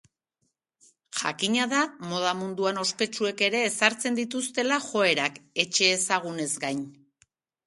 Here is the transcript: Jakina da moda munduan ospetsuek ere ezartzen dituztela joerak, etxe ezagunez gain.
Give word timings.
Jakina 1.17 1.67
da 1.73 1.81
moda 2.13 2.31
munduan 2.39 2.79
ospetsuek 2.85 3.43
ere 3.49 3.61
ezartzen 3.67 4.19
dituztela 4.21 4.81
joerak, 4.89 5.39
etxe 5.67 5.93
ezagunez 6.01 6.51
gain. 6.67 6.83